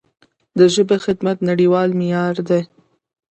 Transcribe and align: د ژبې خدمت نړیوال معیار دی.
د 0.57 0.59
ژبې 0.73 0.97
خدمت 1.05 1.37
نړیوال 1.49 1.89
معیار 1.99 2.35
دی. 2.49 2.61